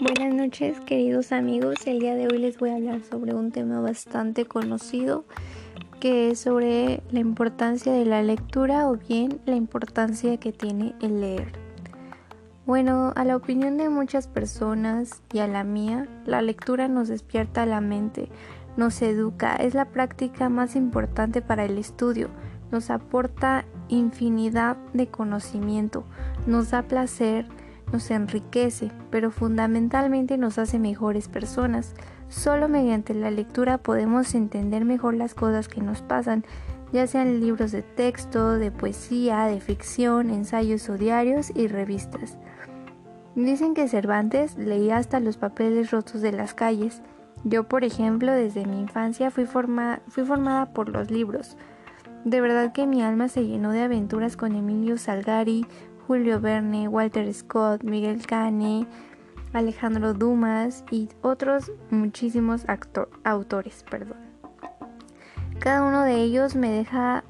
Buenas 0.00 0.32
noches 0.32 0.78
queridos 0.78 1.32
amigos, 1.32 1.84
el 1.84 1.98
día 1.98 2.14
de 2.14 2.28
hoy 2.28 2.38
les 2.38 2.56
voy 2.56 2.70
a 2.70 2.76
hablar 2.76 3.00
sobre 3.02 3.34
un 3.34 3.50
tema 3.50 3.80
bastante 3.80 4.44
conocido 4.44 5.24
que 5.98 6.30
es 6.30 6.38
sobre 6.38 7.02
la 7.10 7.18
importancia 7.18 7.92
de 7.92 8.04
la 8.04 8.22
lectura 8.22 8.88
o 8.88 8.96
bien 8.96 9.40
la 9.44 9.56
importancia 9.56 10.36
que 10.36 10.52
tiene 10.52 10.94
el 11.02 11.20
leer. 11.20 11.50
Bueno, 12.64 13.12
a 13.16 13.24
la 13.24 13.34
opinión 13.34 13.76
de 13.76 13.88
muchas 13.88 14.28
personas 14.28 15.20
y 15.32 15.40
a 15.40 15.48
la 15.48 15.64
mía, 15.64 16.06
la 16.24 16.42
lectura 16.42 16.86
nos 16.86 17.08
despierta 17.08 17.66
la 17.66 17.80
mente, 17.80 18.28
nos 18.76 19.02
educa, 19.02 19.56
es 19.56 19.74
la 19.74 19.86
práctica 19.86 20.48
más 20.48 20.76
importante 20.76 21.42
para 21.42 21.64
el 21.64 21.76
estudio, 21.76 22.28
nos 22.70 22.90
aporta 22.90 23.64
infinidad 23.88 24.76
de 24.92 25.08
conocimiento, 25.08 26.04
nos 26.46 26.70
da 26.70 26.82
placer, 26.82 27.46
nos 27.92 28.10
enriquece, 28.10 28.90
pero 29.10 29.30
fundamentalmente 29.30 30.38
nos 30.38 30.58
hace 30.58 30.78
mejores 30.78 31.28
personas. 31.28 31.94
Solo 32.28 32.68
mediante 32.68 33.14
la 33.14 33.30
lectura 33.30 33.78
podemos 33.78 34.34
entender 34.34 34.84
mejor 34.84 35.14
las 35.14 35.34
cosas 35.34 35.68
que 35.68 35.80
nos 35.80 36.02
pasan, 36.02 36.44
ya 36.92 37.06
sean 37.06 37.40
libros 37.40 37.72
de 37.72 37.82
texto, 37.82 38.52
de 38.52 38.70
poesía, 38.70 39.44
de 39.44 39.60
ficción, 39.60 40.30
ensayos 40.30 40.88
o 40.88 40.96
diarios 40.96 41.52
y 41.54 41.68
revistas. 41.68 42.38
Dicen 43.34 43.74
que 43.74 43.88
Cervantes 43.88 44.56
leía 44.56 44.96
hasta 44.96 45.20
los 45.20 45.36
papeles 45.36 45.90
rotos 45.90 46.22
de 46.22 46.32
las 46.32 46.54
calles. 46.54 47.02
Yo, 47.44 47.68
por 47.68 47.84
ejemplo, 47.84 48.32
desde 48.32 48.66
mi 48.66 48.80
infancia 48.80 49.30
fui, 49.30 49.44
fui 49.46 50.24
formada 50.24 50.72
por 50.72 50.88
los 50.88 51.10
libros. 51.10 51.56
De 52.24 52.40
verdad 52.40 52.72
que 52.72 52.86
mi 52.86 53.02
alma 53.02 53.28
se 53.28 53.46
llenó 53.46 53.70
de 53.70 53.82
aventuras 53.82 54.36
con 54.36 54.56
Emilio 54.56 54.98
Salgari, 54.98 55.66
Julio 56.08 56.40
Verne, 56.40 56.88
Walter 56.88 57.30
Scott, 57.34 57.84
Miguel 57.84 58.26
Cane, 58.26 58.86
Alejandro 59.52 60.14
Dumas 60.14 60.82
y 60.90 61.10
otros 61.20 61.70
muchísimos 61.90 62.64
autores. 63.24 63.84
Perdón. 63.90 64.16
Cada 65.58 65.84
uno 65.84 66.04
de 66.04 66.14
ellos 66.22 66.56
me 66.56 66.70
deja 66.70 67.24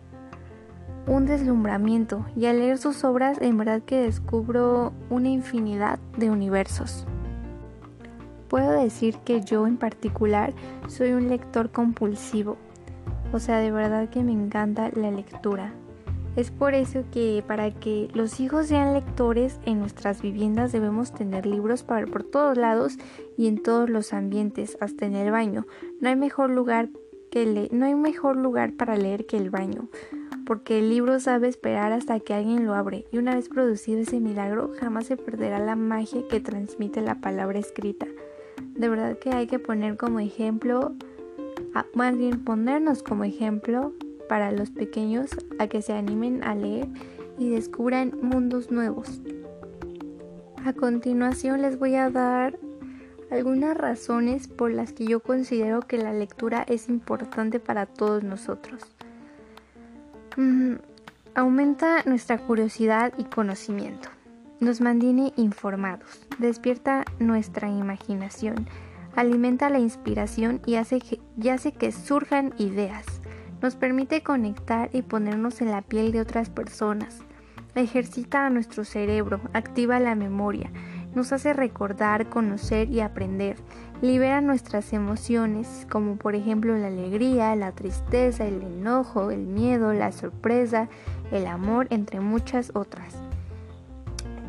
un 1.09 1.27
deslumbramiento 1.27 2.25
y 2.37 2.47
al 2.47 2.61
leer 2.61 2.79
sus 2.79 3.03
obras 3.03 3.39
en 3.41 3.59
verdad 3.59 3.83
que 3.83 4.03
descubro 4.03 4.92
una 5.11 5.29
infinidad 5.29 5.98
de 6.17 6.31
universos. 6.31 7.05
Puedo 8.47 8.70
decir 8.70 9.17
que 9.25 9.41
yo 9.41 9.67
en 9.67 9.77
particular 9.77 10.55
soy 10.87 11.15
un 11.15 11.29
lector 11.29 11.73
compulsivo, 11.73 12.57
o 13.33 13.41
sea, 13.41 13.59
de 13.59 13.73
verdad 13.73 14.09
que 14.09 14.23
me 14.23 14.33
encanta 14.33 14.89
la 14.95 15.11
lectura. 15.11 15.73
Es 16.39 16.53
por 16.53 16.75
eso 16.75 17.03
que 17.11 17.42
para 17.44 17.72
que 17.72 18.08
los 18.14 18.39
hijos 18.39 18.69
sean 18.69 18.94
lectores 18.94 19.58
en 19.67 19.81
nuestras 19.81 20.22
viviendas 20.22 20.70
debemos 20.70 21.12
tener 21.12 21.47
libros 21.47 21.83
para, 21.83 22.06
por 22.06 22.22
todos 22.22 22.56
lados 22.56 22.97
y 23.36 23.48
en 23.48 23.61
todos 23.61 23.91
los 23.91 24.12
ambientes, 24.12 24.78
hasta 24.80 25.05
en 25.05 25.17
el 25.17 25.33
baño. 25.33 25.67
No 26.00 26.11
hay 26.11 26.14
mejor 26.14 26.50
lugar 26.50 26.91
que 27.33 27.69
no 27.72 27.86
hay 27.86 27.97
mejor 27.97 28.36
lugar 28.36 28.75
para 28.75 28.97
leer 28.97 29.27
que 29.27 29.36
el 29.36 29.50
baño, 29.50 29.89
porque 30.47 30.78
el 30.78 30.91
libro 30.91 31.19
sabe 31.19 31.48
esperar 31.48 31.91
hasta 31.91 32.20
que 32.20 32.34
alguien 32.34 32.67
lo 32.67 32.75
abre 32.75 33.06
y 33.11 33.19
una 33.19 33.34
vez 33.34 33.48
producido 33.48 33.98
ese 33.98 34.20
milagro 34.20 34.70
jamás 34.78 35.06
se 35.06 35.17
perderá 35.17 35.58
la 35.58 35.75
magia 35.75 36.23
que 36.28 36.39
transmite 36.39 37.00
la 37.00 37.17
palabra 37.17 37.58
escrita. 37.58 38.06
De 38.77 38.89
verdad 38.89 39.19
que 39.19 39.30
hay 39.30 39.48
que 39.48 39.58
poner 39.58 39.97
como 39.97 40.20
ejemplo, 40.20 40.92
más 41.95 42.17
bien 42.17 42.45
ponernos 42.45 43.02
como 43.02 43.25
ejemplo 43.25 43.92
para 44.29 44.53
los 44.53 44.71
pequeños 44.71 45.31
a 45.59 45.67
que 45.67 45.83
se 45.83 45.93
animen 45.93 46.45
a 46.45 46.55
leer 46.55 46.89
y 47.39 47.51
descubran 47.51 48.12
mundos 48.21 48.70
nuevos. 48.70 49.20
A 50.65 50.73
continuación 50.73 51.62
les 51.62 51.79
voy 51.79 51.95
a 51.95 52.11
dar 52.11 52.59
algunas 53.31 53.77
razones 53.77 54.48
por 54.48 54.70
las 54.70 54.92
que 54.92 55.07
yo 55.07 55.20
considero 55.20 55.80
que 55.80 55.98
la 55.98 56.13
lectura 56.13 56.64
es 56.67 56.89
importante 56.89 57.61
para 57.61 57.86
todos 57.86 58.23
nosotros. 58.23 58.83
Mm, 60.36 60.75
aumenta 61.35 62.02
nuestra 62.05 62.39
curiosidad 62.39 63.13
y 63.19 63.25
conocimiento. 63.25 64.08
Nos 64.61 64.81
mantiene 64.81 65.33
informados, 65.36 66.27
despierta 66.39 67.05
nuestra 67.20 67.69
imaginación, 67.69 68.67
alimenta 69.14 69.70
la 69.70 69.79
inspiración 69.79 70.61
y 70.67 70.75
hace 70.75 70.98
y 71.41 71.48
hace 71.48 71.73
que 71.73 71.92
surjan 71.92 72.55
ideas 72.58 73.17
nos 73.63 73.74
permite 73.74 74.23
conectar 74.23 74.91
y 74.92 75.02
ponernos 75.02 75.61
en 75.61 75.70
la 75.70 75.83
piel 75.83 76.13
de 76.13 76.20
otras 76.20 76.51
personas. 76.51 77.19
Ejercita 77.74 78.46
a 78.46 78.51
nuestro 78.51 78.85
cerebro, 78.85 79.41
activa 79.52 80.01
la 80.01 80.14
memoria, 80.14 80.70
nos 81.14 81.33
hace 81.33 81.52
recordar, 81.52 82.29
conocer 82.29 82.91
y 82.91 83.01
aprender. 83.01 83.57
Libera 84.02 84.41
nuestras 84.41 84.92
emociones, 84.92 85.86
como 85.91 86.17
por 86.17 86.35
ejemplo 86.35 86.77
la 86.77 86.86
alegría, 86.89 87.57
la 87.57 87.73
tristeza, 87.73 88.46
el 88.46 88.63
enojo, 88.63 89.30
el 89.30 89.46
miedo, 89.46 89.92
la 89.92 90.13
sorpresa, 90.13 90.89
el 91.33 91.46
amor, 91.46 91.89
entre 91.90 92.20
muchas 92.20 92.70
otras. 92.75 93.17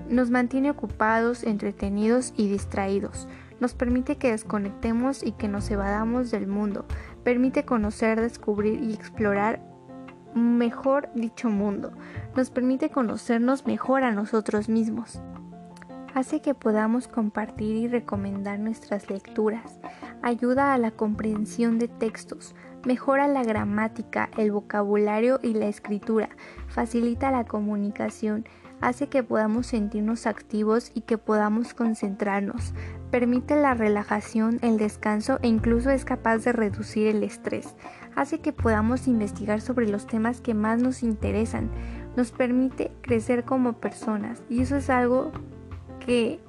Nos 0.10 0.30
mantiene 0.30 0.70
ocupados, 0.70 1.44
entretenidos 1.44 2.34
y 2.38 2.50
distraídos. 2.50 3.28
Nos 3.60 3.74
permite 3.74 4.18
que 4.18 4.32
desconectemos 4.32 5.24
y 5.24 5.32
que 5.32 5.48
nos 5.48 5.70
evadamos 5.72 6.32
del 6.32 6.48
mundo 6.48 6.86
permite 7.30 7.64
conocer, 7.64 8.20
descubrir 8.20 8.82
y 8.82 8.92
explorar 8.92 9.62
mejor 10.34 11.12
dicho 11.14 11.48
mundo, 11.52 11.92
nos 12.36 12.50
permite 12.50 12.90
conocernos 12.90 13.68
mejor 13.68 14.04
a 14.04 14.12
nosotros 14.12 14.68
mismos. 14.68 15.22
Hace 16.16 16.42
que 16.42 16.56
podamos 16.56 17.08
compartir 17.08 17.76
y 17.76 17.88
recomendar 17.88 18.58
nuestras 18.58 19.12
lecturas, 19.12 19.80
ayuda 20.24 20.74
a 20.74 20.80
la 20.80 20.90
comprensión 20.90 21.78
de 21.78 21.88
textos, 21.88 22.56
mejora 22.84 23.28
la 23.28 23.44
gramática, 23.44 24.32
el 24.36 24.52
vocabulario 24.52 25.40
y 25.44 25.54
la 25.54 25.68
escritura, 25.68 26.30
facilita 26.68 27.30
la 27.30 27.44
comunicación, 27.44 28.46
hace 28.82 29.08
que 29.08 29.24
podamos 29.24 29.68
sentirnos 29.68 30.28
activos 30.28 30.92
y 30.94 31.02
que 31.02 31.18
podamos 31.18 31.74
concentrarnos, 31.74 32.74
permite 33.12 33.56
la 33.56 33.74
relajación, 33.74 34.60
el 34.62 34.78
descanso 34.78 35.40
e 35.42 35.48
incluso 35.48 35.90
es 35.90 36.06
capaz 36.06 36.40
de 36.40 36.52
reducir 36.52 37.08
el 37.08 37.24
estrés, 37.24 37.76
hace 38.16 38.40
que 38.40 38.54
podamos 38.54 39.08
investigar 39.08 39.62
sobre 39.62 39.88
los 39.88 40.08
temas 40.08 40.42
que 40.42 40.54
más 40.54 40.82
nos 40.82 41.04
interesan, 41.04 41.70
nos 42.16 42.32
permite 42.32 42.92
crecer 43.02 43.44
como 43.44 43.74
personas 43.74 44.42
y 44.50 44.62
eso 44.62 44.78
es 44.78 44.90
algo 44.90 45.32
que, 46.06 46.40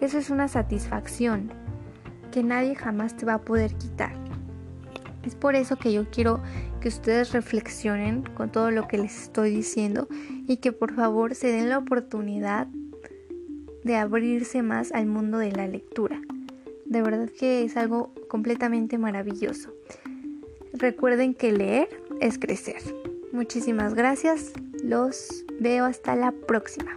eso 0.00 0.18
es 0.18 0.30
una 0.30 0.48
satisfacción 0.48 1.52
que 2.32 2.42
nadie 2.42 2.74
jamás 2.74 3.16
te 3.16 3.24
va 3.24 3.34
a 3.34 3.40
poder 3.40 3.74
quitar. 3.74 4.25
Es 5.26 5.34
por 5.34 5.56
eso 5.56 5.76
que 5.76 5.92
yo 5.92 6.08
quiero 6.08 6.40
que 6.80 6.88
ustedes 6.88 7.32
reflexionen 7.32 8.22
con 8.22 8.52
todo 8.52 8.70
lo 8.70 8.86
que 8.86 8.96
les 8.96 9.24
estoy 9.24 9.50
diciendo 9.50 10.06
y 10.46 10.58
que 10.58 10.70
por 10.70 10.94
favor 10.94 11.34
se 11.34 11.48
den 11.48 11.68
la 11.68 11.78
oportunidad 11.78 12.68
de 13.82 13.96
abrirse 13.96 14.62
más 14.62 14.92
al 14.92 15.06
mundo 15.06 15.38
de 15.38 15.50
la 15.50 15.66
lectura. 15.66 16.20
De 16.84 17.02
verdad 17.02 17.28
que 17.28 17.64
es 17.64 17.76
algo 17.76 18.14
completamente 18.28 18.98
maravilloso. 18.98 19.74
Recuerden 20.72 21.34
que 21.34 21.50
leer 21.50 21.88
es 22.20 22.38
crecer. 22.38 22.82
Muchísimas 23.32 23.94
gracias. 23.94 24.52
Los 24.84 25.44
veo 25.58 25.86
hasta 25.86 26.14
la 26.14 26.30
próxima. 26.30 26.96